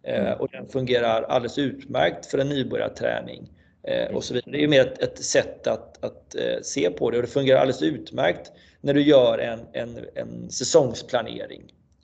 Eh, 0.06 0.20
mm. 0.20 0.40
och 0.40 0.48
den 0.52 0.68
fungerar 0.68 1.22
alldeles 1.22 1.58
utmärkt 1.58 2.26
för 2.26 2.38
en 2.38 2.48
nybörjarträning. 2.48 3.50
Eh, 3.82 4.14
och 4.14 4.24
så 4.24 4.34
vidare. 4.34 4.50
Det 4.50 4.64
är 4.64 4.68
mer 4.68 4.80
ett, 4.80 5.02
ett 5.02 5.24
sätt 5.24 5.66
att, 5.66 6.04
att 6.04 6.34
eh, 6.34 6.60
se 6.62 6.90
på 6.90 7.10
det 7.10 7.16
och 7.16 7.22
det 7.22 7.28
fungerar 7.28 7.58
alldeles 7.58 7.82
utmärkt 7.82 8.52
när 8.80 8.94
du 8.94 9.02
gör 9.02 9.38
en, 9.38 9.60
en, 9.72 9.98
en 10.14 10.50
säsongsplanering 10.50 11.62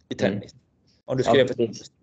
i 0.09 0.23
mm. 0.23 0.33
tennis. 0.33 0.53
Mm. 0.53 0.63
Om 1.05 1.17
du 1.17 1.23
ska 1.23 1.39
ja, 1.39 1.47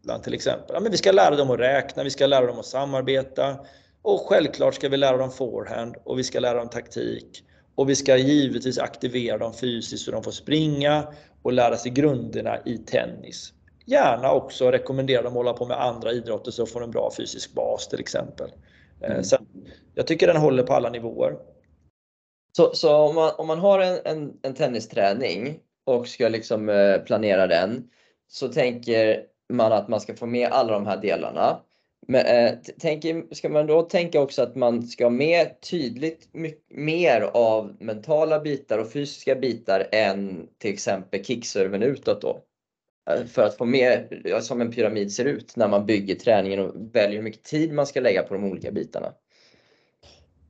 göra 0.07 0.19
till 0.19 0.33
exempel. 0.33 0.69
Ja, 0.73 0.79
men 0.79 0.91
vi 0.91 0.97
ska 0.97 1.11
lära 1.11 1.35
dem 1.35 1.49
att 1.49 1.59
räkna, 1.59 2.03
vi 2.03 2.09
ska 2.09 2.27
lära 2.27 2.45
dem 2.45 2.59
att 2.59 2.65
samarbeta, 2.65 3.55
och 4.01 4.19
självklart 4.19 4.75
ska 4.75 4.89
vi 4.89 4.97
lära 4.97 5.17
dem 5.17 5.31
forehand 5.31 5.95
och 6.03 6.19
vi 6.19 6.23
ska 6.23 6.39
lära 6.39 6.57
dem 6.57 6.69
taktik. 6.69 7.43
Och 7.75 7.89
vi 7.89 7.95
ska 7.95 8.17
givetvis 8.17 8.79
aktivera 8.79 9.37
dem 9.37 9.53
fysiskt 9.53 10.05
så 10.05 10.11
de 10.11 10.23
får 10.23 10.31
springa 10.31 11.07
och 11.41 11.53
lära 11.53 11.77
sig 11.77 11.91
grunderna 11.91 12.57
i 12.65 12.77
tennis. 12.77 13.53
Gärna 13.89 14.31
också 14.31 14.71
rekommendera 14.71 15.21
dem 15.21 15.31
att 15.31 15.37
hålla 15.37 15.53
på 15.53 15.65
med 15.65 15.81
andra 15.81 16.11
idrotter 16.11 16.51
så 16.51 16.65
får 16.65 16.79
de 16.79 16.85
en 16.85 16.91
bra 16.91 17.11
fysisk 17.17 17.53
bas 17.53 17.87
till 17.87 17.99
exempel. 17.99 18.51
Eh, 19.01 19.11
mm. 19.11 19.23
Så 19.23 19.37
jag 19.95 20.07
tycker 20.07 20.27
den 20.27 20.37
håller 20.37 20.63
på 20.63 20.73
alla 20.73 20.89
nivåer. 20.89 21.37
Så, 22.57 22.75
så 22.75 22.95
om, 22.95 23.15
man, 23.15 23.31
om 23.37 23.47
man 23.47 23.59
har 23.59 23.79
en, 23.79 23.99
en, 24.05 24.33
en 24.41 24.53
tennisträning 24.53 25.59
och 25.85 26.07
ska 26.07 26.29
liksom 26.29 26.69
eh, 26.69 26.97
planera 26.97 27.47
den 27.47 27.89
så 28.27 28.47
tänker 28.47 29.23
man 29.53 29.71
att 29.71 29.87
man 29.87 30.01
ska 30.01 30.15
få 30.15 30.25
med 30.25 30.49
alla 30.51 30.73
de 30.73 30.87
här 30.87 30.97
delarna. 30.97 31.59
Men, 32.07 32.25
eh, 32.25 32.53
tänker, 32.79 33.35
ska 33.35 33.49
man 33.49 33.67
då 33.67 33.81
tänka 33.81 34.21
också 34.21 34.41
att 34.41 34.55
man 34.55 34.87
ska 34.87 35.05
ha 35.05 35.09
med 35.09 35.61
tydligt 35.61 36.29
mycket, 36.33 36.77
mer 36.77 37.21
av 37.21 37.75
mentala 37.79 38.39
bitar 38.39 38.77
och 38.77 38.91
fysiska 38.91 39.35
bitar 39.35 39.87
än 39.91 40.47
till 40.57 40.73
exempel 40.73 41.25
kickserven 41.25 41.83
utåt 41.83 42.21
då? 42.21 42.43
Eh, 43.09 43.25
för 43.25 43.41
att 43.41 43.57
få 43.57 43.65
med, 43.65 44.07
som 44.41 44.61
en 44.61 44.71
pyramid 44.71 45.11
ser 45.11 45.25
ut 45.25 45.55
när 45.55 45.67
man 45.67 45.85
bygger 45.85 46.15
träningen 46.15 46.59
och 46.59 46.73
väljer 46.93 47.17
hur 47.17 47.23
mycket 47.23 47.43
tid 47.43 47.73
man 47.73 47.85
ska 47.85 47.99
lägga 47.99 48.23
på 48.23 48.33
de 48.33 48.43
olika 48.43 48.71
bitarna. 48.71 49.13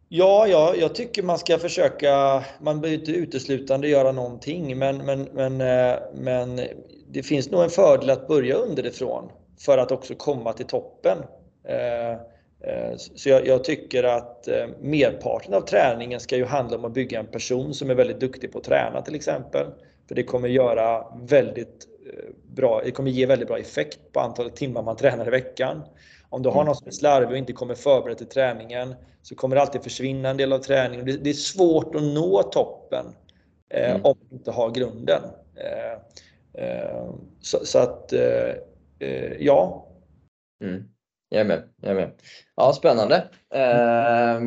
Ja, 0.10 0.48
ja, 0.48 0.76
jag 0.80 0.96
tycker 0.96 1.24
man 1.24 1.40
ska 1.40 1.58
försöka, 1.58 2.44
man 2.62 2.82
behöver 2.82 3.00
inte 3.00 3.12
uteslutande 3.12 3.88
göra 3.88 4.12
någonting, 4.12 4.78
men, 4.78 4.98
men, 4.98 5.24
men, 5.24 5.62
eh, 5.62 6.00
men 6.14 6.62
det 7.12 7.24
finns 7.24 7.52
nog 7.52 7.64
en 7.64 7.70
fördel 7.70 8.10
att 8.10 8.28
börja 8.28 8.56
underifrån 8.56 9.32
för 9.60 9.78
att 9.78 9.92
också 9.92 10.16
komma 10.16 10.54
till 10.54 10.66
toppen. 10.66 11.18
Eh, 11.64 12.18
så 12.98 13.30
jag, 13.30 13.48
jag, 13.48 13.64
tycker 13.64 14.04
att 14.04 14.48
merparten 14.82 15.54
av 15.54 15.62
träningen 15.62 16.20
ska 16.20 16.38
ju 16.38 16.46
handla 16.46 16.78
om 16.78 16.86
att 16.86 16.94
bygga 16.94 17.20
en 17.20 17.28
person 17.28 17.74
som 17.74 17.90
är 17.90 17.96
väldigt 17.96 18.20
duktig 18.20 18.52
på 18.52 18.58
att 18.58 18.64
träna 18.64 19.02
till 19.02 19.16
exempel. 19.16 19.68
För 20.08 20.16
det 20.16 20.24
kommer 20.24 20.48
göra 20.48 21.06
väldigt 21.22 21.88
bra, 22.48 22.82
det 22.86 22.92
kommer 22.92 23.12
ge 23.12 23.26
väldigt 23.26 23.48
bra 23.48 23.60
effekt 23.60 24.00
på 24.14 24.20
antalet 24.20 24.56
timmar 24.56 24.84
man 24.84 24.96
tränar 24.96 25.28
i 25.28 25.30
veckan. 25.30 25.82
Om 26.30 26.44
du 26.44 26.50
har 26.50 26.64
någon 26.64 26.76
som 26.76 26.88
är 26.88 26.92
slarvig 26.92 27.32
och 27.32 27.38
inte 27.38 27.54
kommer 27.54 27.76
förberedd 27.76 28.18
till 28.18 28.28
träningen 28.28 28.96
så 29.22 29.36
kommer 29.36 29.56
det 29.56 29.62
alltid 29.62 29.84
försvinna 29.84 30.30
en 30.30 30.38
del 30.38 30.54
av 30.54 30.60
träningen. 30.60 31.06
Det 31.06 31.30
är 31.30 31.34
svårt 31.34 31.96
att 31.96 32.04
nå 32.04 32.44
toppen 32.44 33.06
mm. 33.70 34.06
om 34.06 34.16
du 34.30 34.36
inte 34.36 34.52
har 34.52 34.72
grunden. 34.72 35.22
Så, 37.42 37.66
så 37.66 37.80
att 37.80 38.14
ja. 39.40 39.88
Mm. 40.64 40.84
Jag 41.30 41.42
är 41.42 41.46
med. 41.46 41.64
Jag 41.82 41.92
är 41.92 41.96
med. 41.96 42.12
Ja, 42.56 42.74
spännande. 42.74 43.16
Eh, 43.54 44.42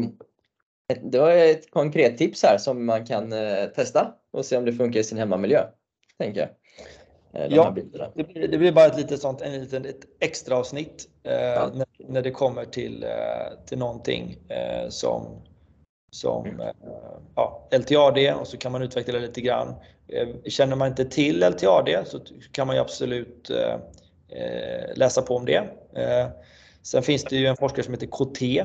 det 1.02 1.18
var 1.18 1.30
ett 1.30 1.70
konkret 1.70 2.18
tips 2.18 2.42
här 2.42 2.58
som 2.58 2.86
man 2.86 3.06
kan 3.06 3.32
eh, 3.32 3.66
testa 3.66 4.14
och 4.32 4.44
se 4.44 4.56
om 4.56 4.64
det 4.64 4.72
funkar 4.72 5.00
i 5.00 5.04
sin 5.04 5.18
hemmamiljö. 5.18 5.66
Tänker 6.18 6.40
jag. 6.40 6.48
Eh, 7.32 7.46
Ja. 7.50 7.74
Det 8.14 8.24
blir, 8.24 8.48
det 8.48 8.58
blir 8.58 8.72
bara 8.72 8.86
ett 8.86 8.96
litet 8.96 9.20
sånt, 9.20 9.42
en 9.42 9.52
liten 9.60 9.84
ett 9.84 10.00
extra 10.20 10.56
avsnitt 10.56 11.08
eh, 11.22 11.32
Ja. 11.34 11.70
när, 11.74 11.86
när 11.98 12.22
det 12.22 12.30
kommer 12.30 12.64
till, 12.64 13.02
eh, 13.04 13.64
till 13.66 13.78
någonting 13.78 14.38
eh, 14.48 14.88
som, 14.88 15.42
som 16.16 16.46
Mm. 16.46 16.60
eh, 16.60 16.72
ja, 17.34 17.68
LTAD 17.70 18.34
och 18.40 18.46
så 18.46 18.56
kan 18.56 18.72
man 18.72 18.82
utveckla 18.82 19.14
det 19.14 19.20
lite 19.20 19.40
grann. 19.40 19.74
Eh, 20.08 20.28
känner 20.44 20.76
man 20.76 20.88
inte 20.88 21.04
till 21.04 21.42
LTAD 21.44 21.88
så 22.06 22.20
kan 22.52 22.66
man 22.66 22.76
ju 22.76 22.82
absolut 22.82 23.50
läsa 24.94 25.22
på 25.22 25.36
om 25.36 25.44
det. 25.44 25.68
Sen 26.82 27.02
finns 27.02 27.24
det 27.24 27.36
ju 27.36 27.46
en 27.46 27.56
forskare 27.56 27.82
som 27.84 27.94
heter 27.94 28.06
KT 28.06 28.64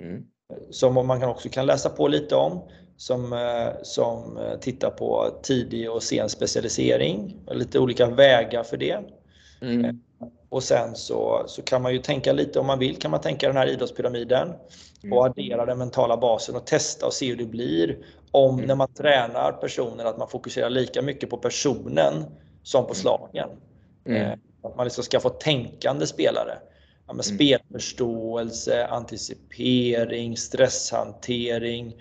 Mm. 0.00 0.24
som 0.70 1.06
man 1.06 1.22
också 1.22 1.48
kan 1.48 1.66
läsa 1.66 1.90
på 1.90 2.08
lite 2.08 2.34
om 2.36 2.68
som, 3.04 3.32
eh, 3.32 3.82
som 3.82 4.36
eh, 4.38 4.58
tittar 4.58 4.90
på 4.90 5.30
tidig 5.42 5.90
och 5.90 6.02
sen 6.02 6.28
specialisering 6.28 7.36
lite 7.50 7.78
olika 7.78 8.06
vägar 8.06 8.62
för 8.62 8.76
det. 8.76 8.98
Mm. 9.60 10.00
Och 10.48 10.62
sen 10.62 10.94
så, 10.96 11.44
så 11.46 11.62
kan 11.62 11.82
man 11.82 11.92
ju 11.92 11.98
tänka 11.98 12.32
lite 12.32 12.60
om 12.60 12.66
man 12.66 12.78
vill 12.78 12.96
kan 12.98 13.10
man 13.10 13.20
tänka 13.20 13.46
den 13.46 13.56
här 13.56 13.66
idrottspyramiden 13.66 14.52
Mm. 15.04 15.18
och 15.18 15.26
addera 15.26 15.66
den 15.66 15.78
mentala 15.78 16.16
basen 16.16 16.56
och 16.56 16.66
testa 16.66 17.06
och 17.06 17.12
se 17.12 17.26
hur 17.28 17.36
det 17.36 17.44
blir 17.44 17.98
om 18.30 18.54
Mm. 18.54 18.66
när 18.66 18.74
man 18.74 18.92
tränar 18.94 19.52
personer 19.52 20.04
att 20.04 20.18
man 20.18 20.28
fokuserar 20.28 20.70
lika 20.70 21.02
mycket 21.02 21.30
på 21.30 21.36
personen 21.36 22.24
som 22.62 22.86
på 22.86 22.94
slagen. 22.94 23.48
Mm. 24.06 24.22
Eh, 24.22 24.32
Att 24.62 24.76
man 24.76 24.84
liksom 24.86 25.04
ska 25.04 25.20
få 25.20 25.28
tänkande 25.28 26.06
spelare. 26.06 26.58
Ja, 27.06 27.12
Mm. 27.12 27.22
spelförståelse, 27.22 28.86
anticipering, 28.86 30.36
stresshantering. 30.36 31.96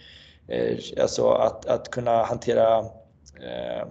Eh, 0.53 1.01
alltså 1.01 1.29
att, 1.29 1.65
att 1.65 1.91
kunna 1.91 2.23
hantera 2.23 2.79
eh, 3.41 3.87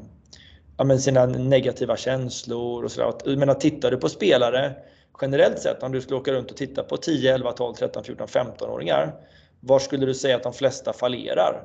ja, 0.77 0.99
sina 0.99 1.27
negativa 1.27 1.97
känslor 1.97 2.85
och 2.85 2.93
sådär. 2.93 3.15
Jag 3.25 3.39
menar, 3.39 3.55
tittar 3.55 3.91
du 3.91 3.97
på 3.97 4.09
spelare 4.09 4.75
generellt 5.21 5.59
sett, 5.59 5.83
om 5.83 5.93
du 5.93 6.01
skulle 6.01 6.21
åka 6.21 6.33
runt 6.33 6.51
och 6.51 6.57
titta 6.57 6.83
på 6.83 6.97
10, 6.97 7.35
11, 7.35 7.53
12, 7.53 7.75
13, 7.75 8.05
14, 8.05 8.27
15-åringar. 8.27 9.15
Var 9.61 9.79
skulle 9.79 10.07
du 10.07 10.15
säga 10.15 10.37
att 10.37 10.43
de 10.43 10.53
flesta 10.53 10.93
fallerar? 10.93 11.65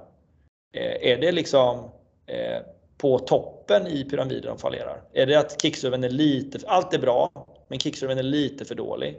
Eh, 0.74 1.12
är 1.12 1.18
det 1.18 1.32
liksom 1.32 1.77
eh, 2.25 2.62
på 2.98 3.20
toppen 3.20 3.88
i 3.88 4.04
pyramiden 4.04 4.46
de 4.46 4.58
fallerar? 4.58 5.01
Är 5.13 5.25
det 5.25 5.36
att 5.36 5.62
kickserven 5.62 6.04
är 6.04 6.10
lite, 6.10 6.60
allt 6.68 6.94
är 6.94 7.00
bra, 7.00 7.32
men 7.68 7.80
kickserven 7.80 8.18
är 8.18 8.24
lite 8.24 8.66
för 8.66 8.75
dålig? 8.75 9.18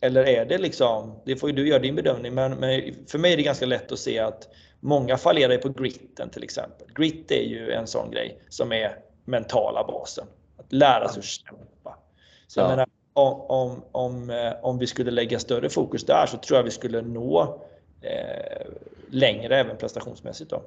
Eller 0.00 0.28
är 0.28 0.44
det 0.44 0.58
liksom, 0.58 1.20
det 1.24 1.36
får 1.36 1.50
ju 1.50 1.56
du 1.56 1.68
göra 1.68 1.78
din 1.78 1.94
bedömning, 1.94 2.34
men, 2.34 2.52
men 2.54 2.94
för 3.06 3.18
mig 3.18 3.32
är 3.32 3.36
det 3.36 3.42
ganska 3.42 3.66
lätt 3.66 3.92
att 3.92 3.98
se 3.98 4.18
att 4.18 4.48
många 4.82 5.16
fallerar 5.16 5.56
på 5.58 5.68
gritten 5.68 6.30
till 6.30 6.42
exempel. 6.44 6.86
Grit 6.94 7.30
är 7.30 7.42
ju 7.42 7.70
en 7.72 7.86
sån 7.86 8.10
grej 8.10 8.42
som 8.48 8.72
är 8.72 8.98
mentala 9.24 9.84
basen. 9.84 10.26
Att 10.56 10.72
lära 10.72 11.08
sig 11.08 11.18
att 11.20 11.24
kämpa. 11.24 11.98
Så 12.46 12.60
jag 12.60 12.64
Ja. 12.64 12.68
menar, 12.70 12.86
om, 13.12 13.40
om, 13.40 13.82
om, 13.92 14.30
eh, 14.30 14.52
om 14.62 14.78
vi 14.78 14.86
skulle 14.86 15.10
lägga 15.10 15.38
större 15.38 15.68
fokus 15.70 16.04
där 16.06 16.26
så 16.26 16.36
tror 16.36 16.56
jag 16.58 16.64
vi 16.64 16.70
skulle 16.70 17.02
nå 17.02 17.60
eh, 18.00 18.66
längre 19.10 19.56
även 19.60 19.76
prestationsmässigt. 19.76 20.50
Då. 20.50 20.62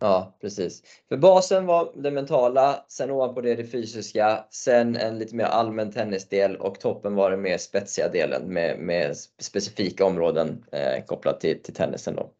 Ja, 0.00 0.36
precis. 0.40 0.82
För 1.08 1.16
basen 1.16 1.66
var 1.66 1.92
det 1.94 2.10
mentala, 2.10 2.84
sen 2.88 3.10
ovanpå 3.10 3.40
det 3.40 3.54
det 3.54 3.64
fysiska, 3.64 4.44
sen 4.50 4.96
en 4.96 5.18
lite 5.18 5.34
mer 5.36 5.44
allmän 5.44 5.92
tennisdel 5.92 6.56
och 6.56 6.80
toppen 6.80 7.14
var 7.14 7.30
den 7.30 7.40
mer 7.40 7.58
spetsiga 7.58 8.08
delen 8.08 8.42
med, 8.42 8.78
med 8.78 9.16
specifika 9.38 10.04
områden 10.04 10.64
eh, 10.72 11.04
kopplat 11.06 11.40
till, 11.40 11.62
till 11.62 11.74
tennisen. 11.74 12.16
Då. 12.16 12.30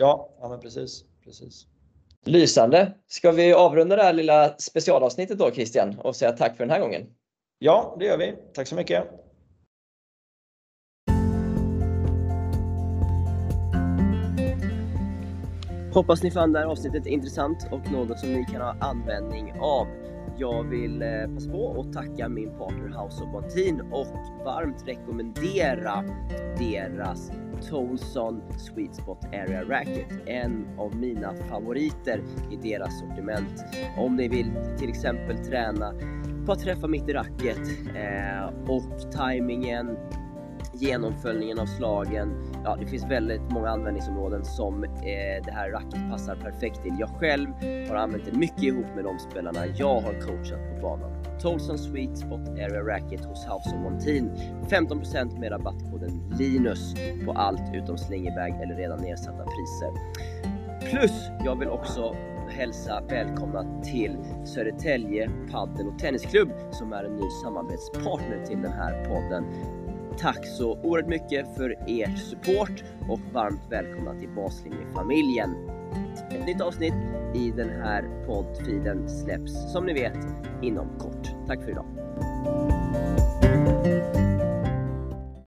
Ja, 0.00 0.28
ja 0.40 0.48
men 0.48 0.60
precis. 0.60 1.04
precis. 1.24 1.66
Lysande! 2.24 2.94
Ska 3.06 3.32
vi 3.32 3.52
avrunda 3.52 3.96
det 3.96 4.02
här 4.02 4.12
lilla 4.12 4.54
specialavsnittet 4.58 5.38
då 5.38 5.50
Christian 5.50 5.98
och 5.98 6.16
säga 6.16 6.32
tack 6.32 6.56
för 6.56 6.64
den 6.64 6.70
här 6.70 6.80
gången? 6.80 7.06
Ja, 7.58 7.96
det 7.98 8.04
gör 8.04 8.18
vi. 8.18 8.34
Tack 8.54 8.66
så 8.66 8.74
mycket. 8.74 9.04
Hoppas 15.92 16.22
ni 16.22 16.30
fann 16.30 16.52
det 16.52 16.58
här 16.58 16.66
avsnittet 16.66 17.06
intressant 17.06 17.68
och 17.70 17.92
något 17.92 18.18
som 18.18 18.32
ni 18.32 18.44
kan 18.44 18.60
ha 18.60 18.76
användning 18.80 19.52
av. 19.60 19.86
Jag 20.38 20.62
vill 20.62 21.02
eh, 21.02 21.34
passa 21.34 21.50
på 21.50 21.80
att 21.80 21.92
tacka 21.92 22.28
min 22.28 22.50
partner 22.58 23.02
House 23.02 23.24
of 23.24 23.32
Bontin 23.32 23.80
och 23.80 24.06
varmt 24.44 24.88
rekommendera 24.88 26.04
deras 26.58 27.32
Tolson 27.70 28.42
Sweet 28.58 28.94
Spot 28.94 29.24
Area 29.24 29.64
Racket. 29.64 30.06
En 30.26 30.66
av 30.78 30.96
mina 30.96 31.34
favoriter 31.34 32.22
i 32.50 32.56
deras 32.56 33.00
sortiment. 33.00 33.64
Om 33.98 34.16
ni 34.16 34.28
vill 34.28 34.52
till 34.78 34.88
exempel 34.88 35.38
träna 35.38 35.94
på 36.46 36.52
att 36.52 36.60
träffa 36.60 36.88
mitt 36.88 37.08
i 37.08 37.12
racket 37.12 37.60
eh, 37.94 38.70
och 38.70 39.12
tajmingen, 39.12 39.96
genomföljningen 40.80 41.58
av 41.58 41.66
slagen. 41.66 42.52
Ja, 42.64 42.76
det 42.80 42.86
finns 42.86 43.04
väldigt 43.04 43.50
många 43.50 43.68
användningsområden 43.68 44.44
som 44.44 44.84
eh, 44.84 44.90
det 45.44 45.52
här 45.52 45.70
racket 45.70 46.10
passar 46.10 46.36
perfekt 46.36 46.82
till. 46.82 46.96
Jag 46.98 47.08
själv 47.08 47.48
har 47.88 47.96
använt 47.96 48.24
det 48.24 48.38
mycket 48.38 48.62
ihop 48.62 48.86
med 48.94 49.04
de 49.04 49.18
spelarna 49.18 49.66
jag 49.66 50.00
har 50.00 50.12
coachat 50.20 50.74
på 50.74 50.82
banan. 50.82 51.10
Tolson 51.40 51.78
Sweet 51.78 52.18
Spot 52.18 52.48
Area 52.48 52.82
Racket 52.82 53.24
hos 53.24 53.46
House 53.46 53.76
of 53.76 53.82
Montin. 53.82 54.30
15% 54.70 55.38
med 55.38 55.52
rabattkoden 55.52 56.34
LINUS 56.38 56.94
på 57.24 57.32
allt 57.32 57.74
utom 57.74 57.98
slingerbag 57.98 58.62
eller 58.62 58.74
redan 58.74 59.02
nedsatta 59.02 59.44
priser. 59.44 59.92
Plus, 60.90 61.12
jag 61.44 61.58
vill 61.58 61.68
också 61.68 62.16
hälsa 62.50 63.02
välkomna 63.08 63.82
till 63.82 64.16
Södertälje 64.44 65.30
Padel 65.50 65.88
och 65.88 65.98
Tennisklubb 65.98 66.52
som 66.70 66.92
är 66.92 67.04
en 67.04 67.16
ny 67.16 67.30
samarbetspartner 67.44 68.44
till 68.46 68.62
den 68.62 68.72
här 68.72 69.04
podden. 69.04 69.44
Tack 70.20 70.46
så 70.46 70.78
oerhört 70.82 71.08
mycket 71.08 71.56
för 71.56 71.90
er 71.90 72.16
support 72.16 72.84
och 73.08 73.20
varmt 73.32 73.60
välkomna 73.70 74.20
till 74.20 74.28
Baslinjefamiljen. 74.28 75.50
Ett 76.30 76.46
nytt 76.46 76.60
avsnitt 76.60 76.94
i 77.34 77.50
den 77.56 77.68
här 77.68 78.26
poddfiden 78.26 79.08
släpps 79.08 79.72
som 79.72 79.86
ni 79.86 79.92
vet 79.92 80.18
inom 80.62 80.98
kort. 80.98 81.46
Tack 81.46 81.62
för 81.62 81.70
idag. 81.70 81.86